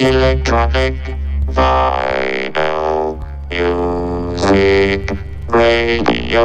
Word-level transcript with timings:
Electronic 0.00 0.94
Vinyl 1.48 3.18
Music 3.50 5.10
Radio. 5.48 6.44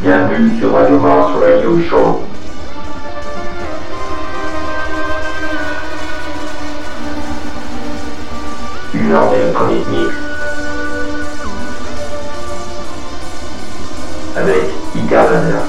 Bienvenue 0.00 0.60
sur 0.60 0.72
Radio 0.72 1.00
Mars 1.00 1.32
Radio 1.40 1.80
Show. 1.82 2.23
Norden 9.14 9.52
primitif. 9.52 10.12
Avec 14.34 14.64
Icarander. 14.96 15.62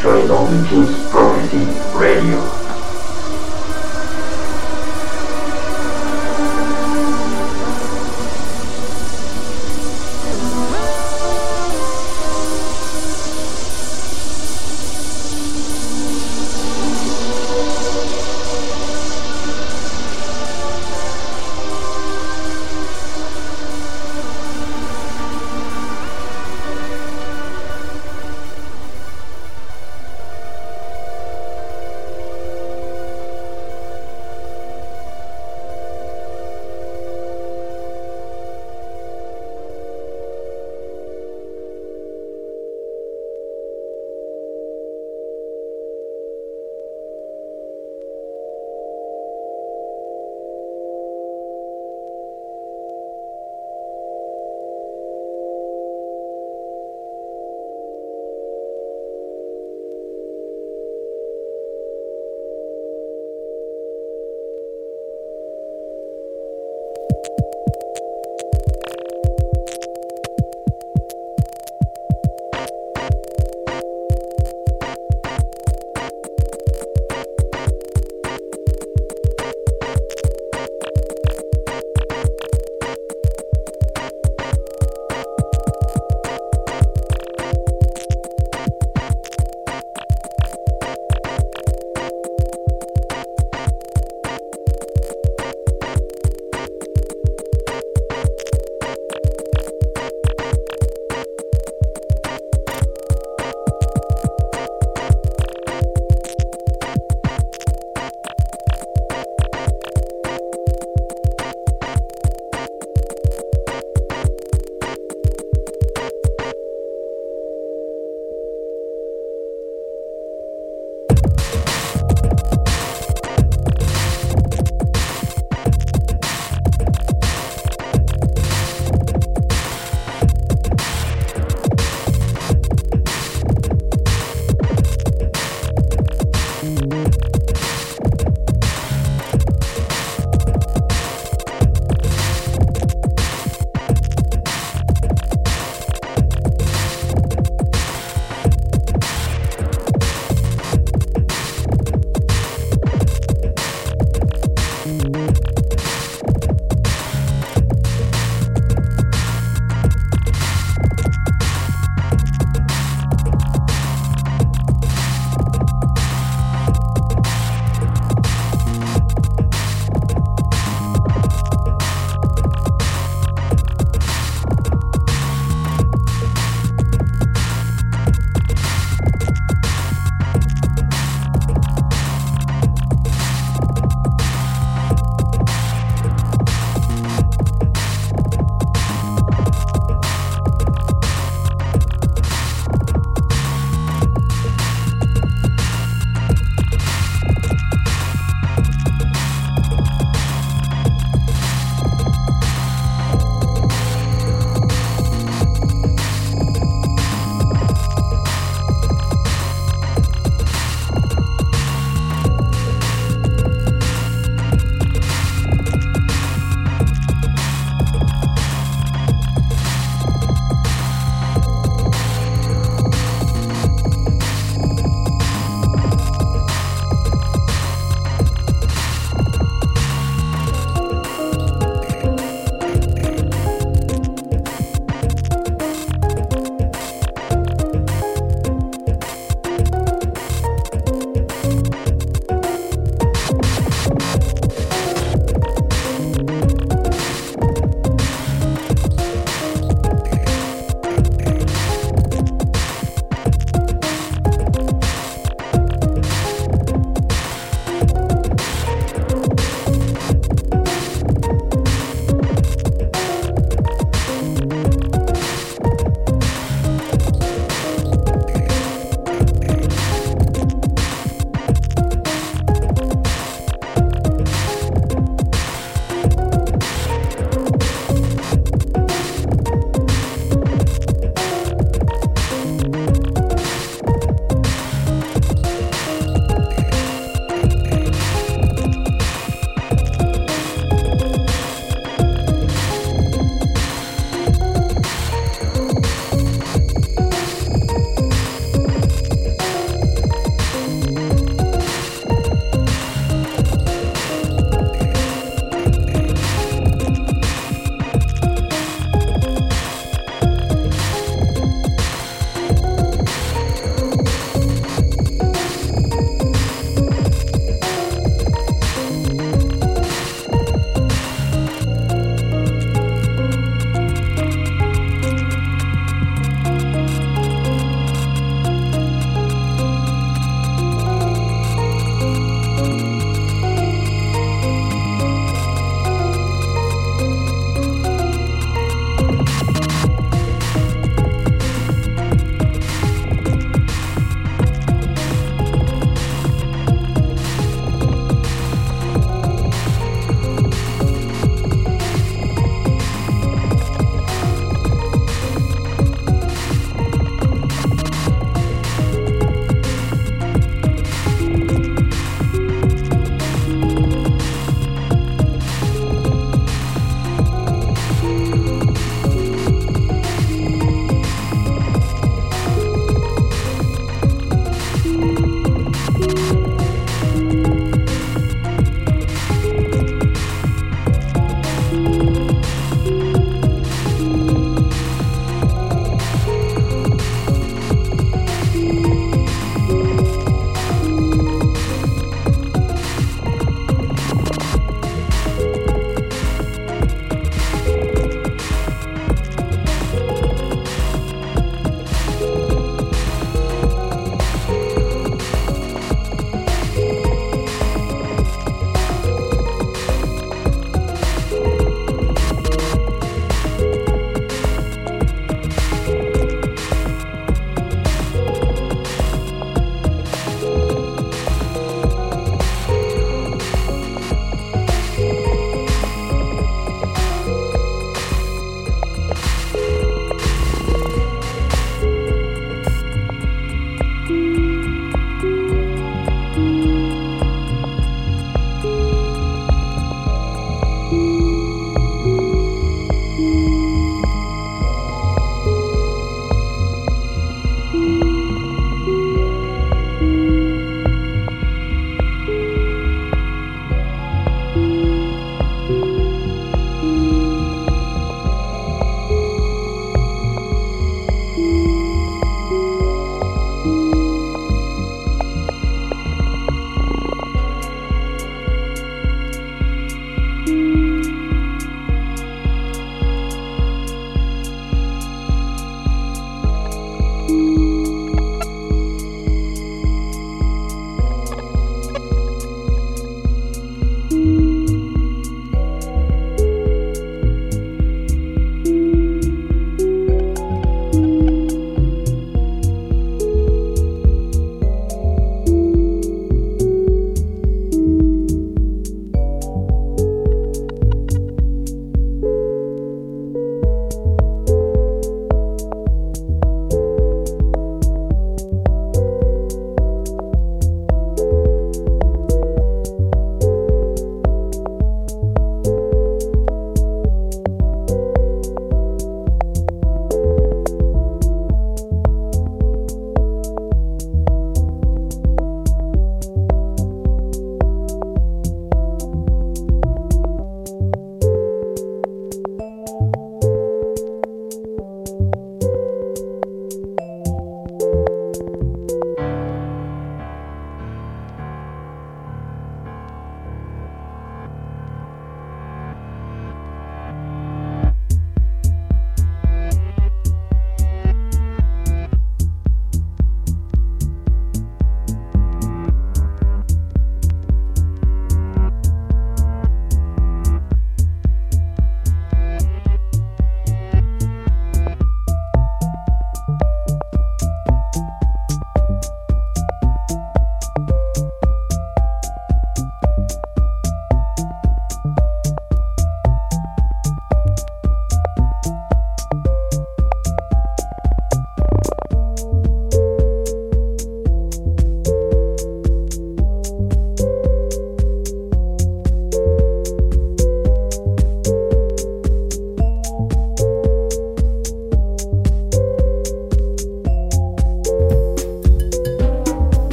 Sur 0.00 0.14
les 0.14 0.30
ondes 0.32 0.50
de 0.50 0.68
Pink 0.68 0.88
Prophecy 1.12 1.68
Radio. 1.94 2.61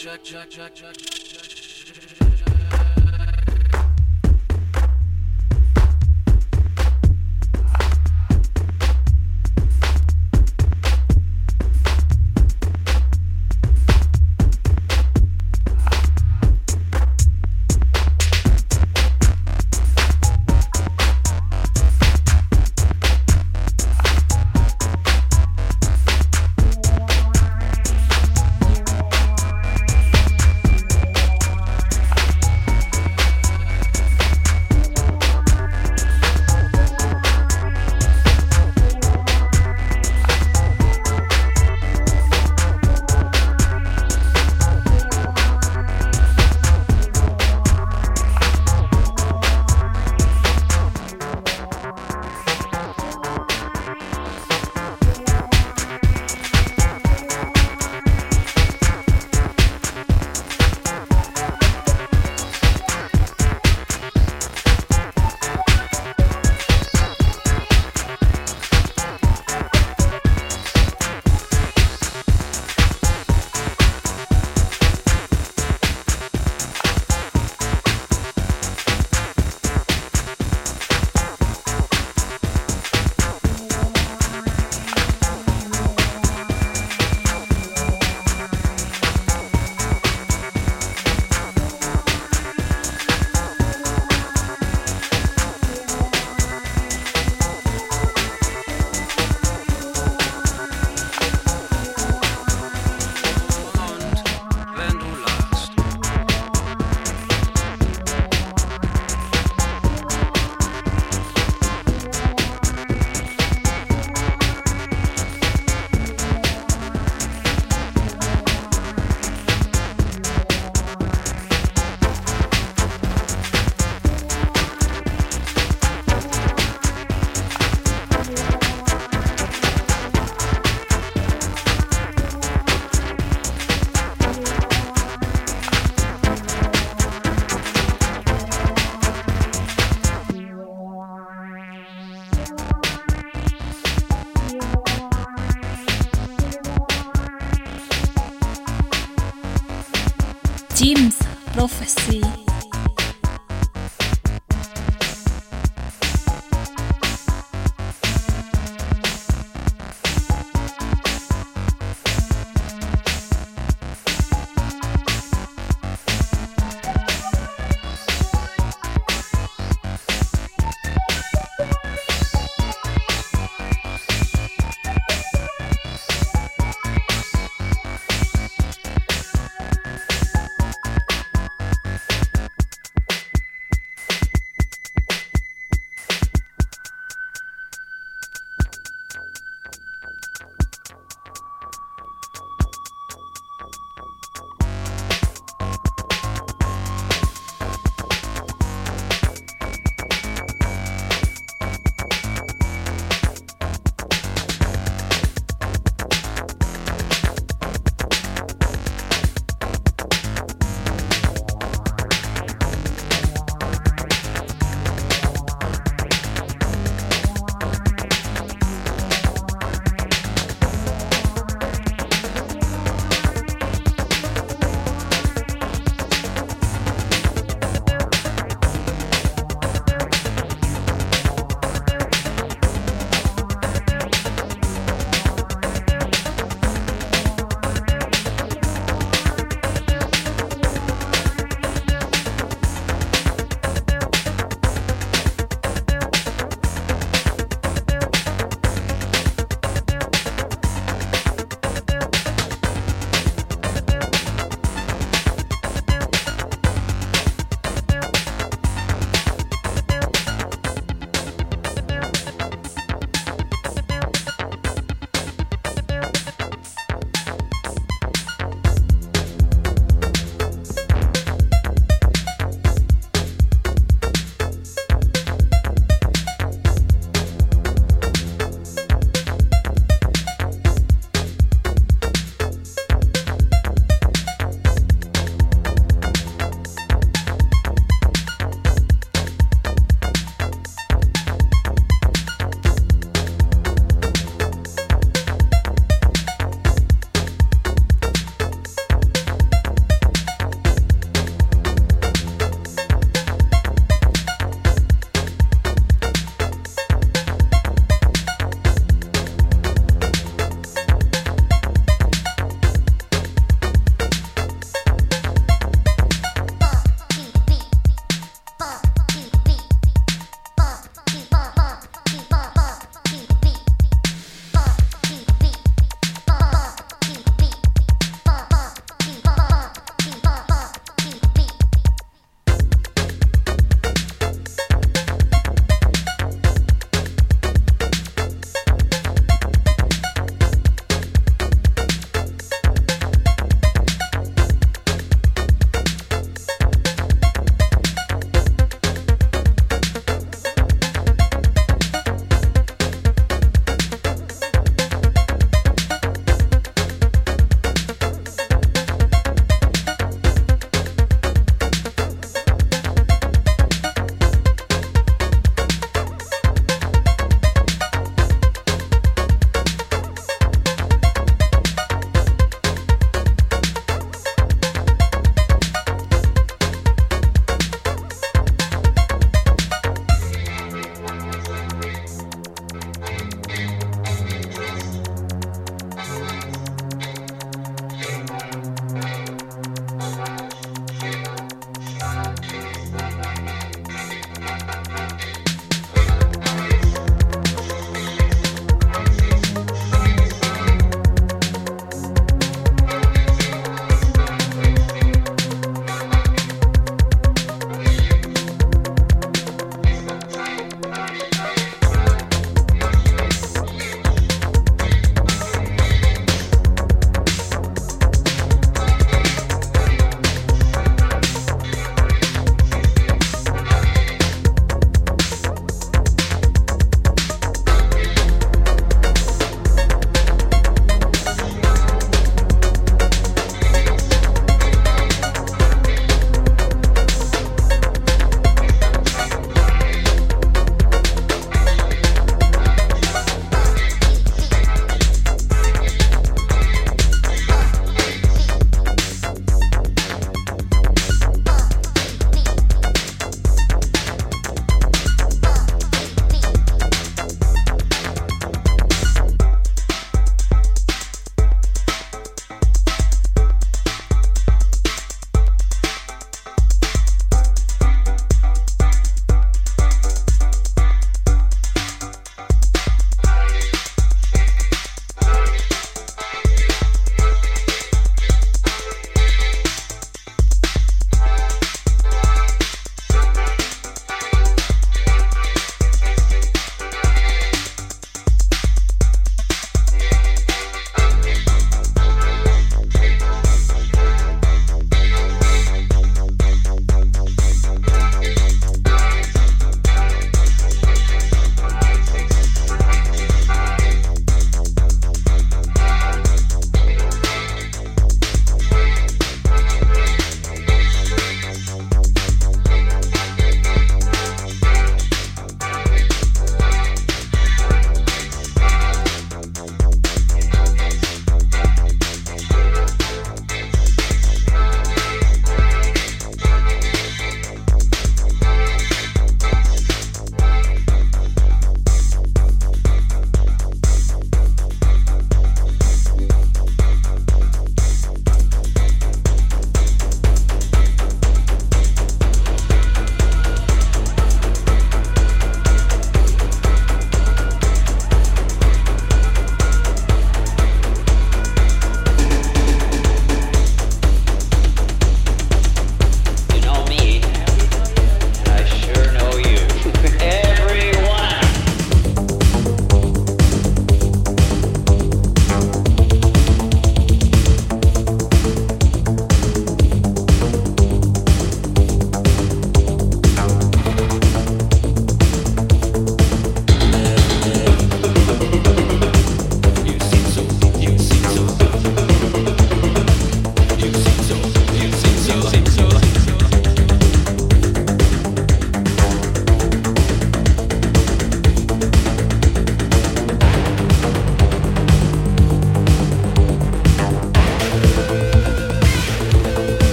Jack, 0.00 0.22
Jack, 0.24 0.48
Jack. 0.48 0.69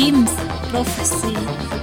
Dreams 0.00 0.32
prophecy. 0.70 1.79